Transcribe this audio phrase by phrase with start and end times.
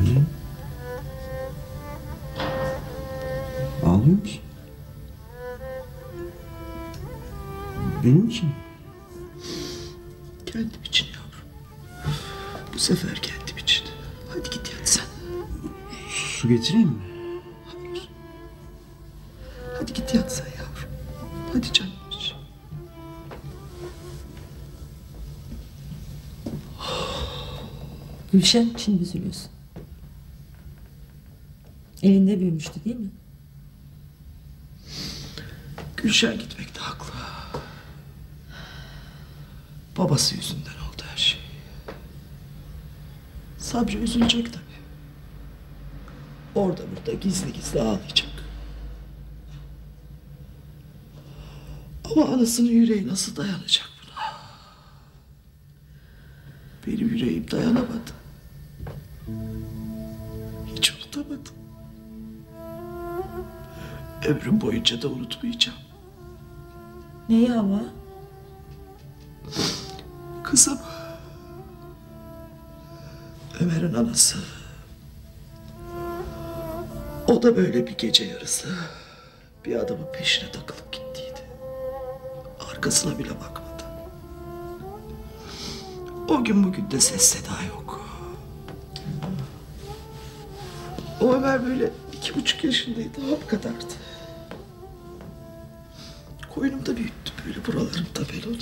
[0.00, 0.22] Anne.
[3.86, 4.40] Ağlıyor musun?
[8.04, 8.48] Benim için.
[10.46, 12.14] Kendim için yavrum.
[12.74, 13.84] Bu sefer kendim için.
[14.28, 15.04] Hadi git yat sen.
[16.10, 17.02] Su getireyim mi?
[17.66, 18.08] Hayır.
[19.78, 20.90] Hadi git yat sen yavrum.
[21.52, 21.92] Hadi canım.
[28.32, 29.50] Gülşen için üzülüyorsun?
[32.02, 33.10] Elinde büyümüştü değil mi?
[35.96, 37.10] Gülşen gitmekte haklı.
[39.98, 41.40] Babası yüzünden oldu her şey.
[43.58, 44.64] Sabri üzülecek tabii.
[46.54, 48.30] Orada burada gizli gizli ağlayacak.
[52.04, 54.32] Ama anasının yüreği nasıl dayanacak buna?
[56.86, 58.19] Benim yüreğim dayanamadı.
[64.26, 65.78] Ömrüm boyunca da unutmayacağım.
[67.28, 67.82] Neyi ama?
[70.44, 70.78] Kızım.
[73.60, 74.38] Ömer'in anası.
[77.28, 78.68] O da böyle bir gece yarısı
[79.64, 81.40] bir adamın peşine takılıp gittiydi.
[82.72, 83.84] Arkasına bile bakmadı.
[86.28, 88.00] O gün bugün de ses seda yok.
[91.20, 93.99] O Ömer böyle iki buçuk yaşındaydı, hap kadardı.
[96.54, 98.56] Koynumda büyüttüm böyle buralarımda ben onu.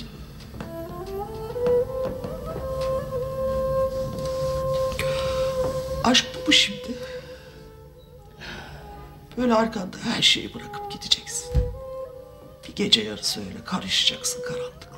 [6.03, 6.97] Aşk bu mu şimdi?
[9.37, 11.53] Böyle arkanda her şeyi bırakıp gideceksin.
[12.67, 14.89] Bir gece yarısı öyle karışacaksın karanlıkta.